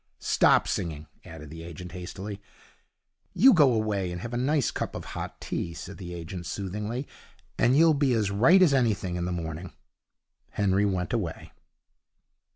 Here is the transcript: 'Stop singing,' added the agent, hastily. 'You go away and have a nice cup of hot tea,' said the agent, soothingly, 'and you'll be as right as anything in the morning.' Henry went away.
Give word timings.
'Stop 0.17 0.67
singing,' 0.67 1.05
added 1.25 1.51
the 1.51 1.61
agent, 1.61 1.91
hastily. 1.91 2.41
'You 3.35 3.53
go 3.53 3.71
away 3.71 4.11
and 4.11 4.19
have 4.21 4.33
a 4.33 4.35
nice 4.35 4.71
cup 4.71 4.95
of 4.95 5.05
hot 5.13 5.39
tea,' 5.39 5.75
said 5.75 5.99
the 5.99 6.15
agent, 6.15 6.47
soothingly, 6.47 7.07
'and 7.59 7.77
you'll 7.77 7.93
be 7.93 8.13
as 8.13 8.31
right 8.31 8.63
as 8.63 8.73
anything 8.73 9.15
in 9.15 9.25
the 9.25 9.31
morning.' 9.31 9.73
Henry 10.53 10.85
went 10.85 11.13
away. 11.13 11.51